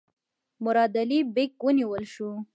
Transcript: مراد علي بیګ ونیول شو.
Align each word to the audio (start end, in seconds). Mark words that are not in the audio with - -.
مراد 0.63 0.93
علي 1.01 1.19
بیګ 1.35 1.51
ونیول 1.65 2.03
شو. 2.13 2.29